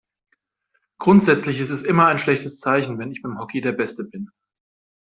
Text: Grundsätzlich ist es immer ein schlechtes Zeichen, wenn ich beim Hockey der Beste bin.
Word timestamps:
Grundsätzlich 0.97 1.59
ist 1.59 1.69
es 1.69 1.83
immer 1.83 2.07
ein 2.07 2.17
schlechtes 2.17 2.59
Zeichen, 2.59 2.97
wenn 2.97 3.11
ich 3.11 3.21
beim 3.21 3.37
Hockey 3.37 3.61
der 3.61 3.73
Beste 3.73 4.03
bin. 4.03 4.31